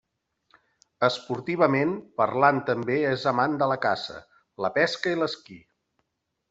[1.07, 4.19] Esportivament parlant també és amant de la caça,
[4.67, 5.65] la pesca i l'esquí.